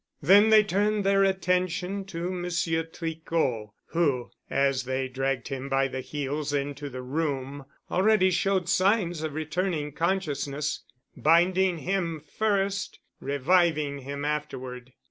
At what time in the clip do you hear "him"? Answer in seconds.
5.49-5.69, 11.77-12.19, 13.99-14.25